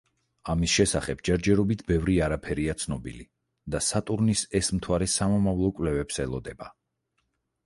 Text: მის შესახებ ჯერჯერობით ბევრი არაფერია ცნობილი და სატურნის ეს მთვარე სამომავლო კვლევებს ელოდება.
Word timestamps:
მის 0.61 0.69
შესახებ 0.77 1.19
ჯერჯერობით 1.27 1.83
ბევრი 1.91 2.15
არაფერია 2.29 2.75
ცნობილი 2.85 3.27
და 3.77 3.83
სატურნის 3.89 4.43
ეს 4.61 4.71
მთვარე 4.79 5.11
სამომავლო 5.19 5.71
კვლევებს 5.79 6.21
ელოდება. 6.27 6.73